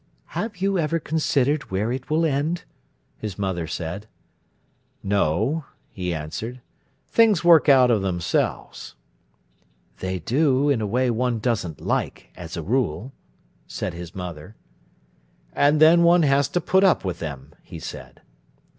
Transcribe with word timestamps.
"Have 0.33 0.57
you 0.57 0.79
ever 0.79 0.99
considered 0.99 1.69
where 1.69 1.91
it 1.91 2.09
will 2.09 2.25
end?" 2.25 2.63
his 3.19 3.37
mother 3.37 3.67
said. 3.67 4.07
"No," 5.03 5.65
he 5.91 6.11
answered; 6.11 6.59
"things 7.07 7.43
work 7.43 7.69
out 7.69 7.91
of 7.91 8.01
themselves." 8.01 8.95
"They 9.99 10.17
do, 10.17 10.69
in 10.71 10.81
a 10.81 10.87
way 10.87 11.11
one 11.11 11.37
doesn't 11.37 11.79
like, 11.81 12.31
as 12.35 12.57
a 12.57 12.63
rule," 12.63 13.13
said 13.67 13.93
his 13.93 14.15
mother. 14.15 14.55
"And 15.53 15.79
then 15.79 16.01
one 16.01 16.23
has 16.23 16.47
to 16.49 16.59
put 16.61 16.83
up 16.83 17.05
with 17.05 17.19
them," 17.19 17.53
he 17.61 17.77
said. 17.77 18.21